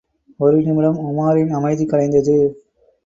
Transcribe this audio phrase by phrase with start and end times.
[0.39, 2.37] ஒரு நிமிடம் உமாரின் அமைதி கலைந்தது.